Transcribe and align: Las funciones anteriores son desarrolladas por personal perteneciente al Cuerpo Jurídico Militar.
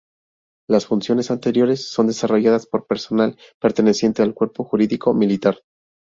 Las 0.67 0.87
funciones 0.87 1.29
anteriores 1.29 1.87
son 1.87 2.07
desarrolladas 2.07 2.65
por 2.65 2.87
personal 2.87 3.37
perteneciente 3.59 4.23
al 4.23 4.33
Cuerpo 4.33 4.63
Jurídico 4.63 5.13
Militar. 5.13 5.59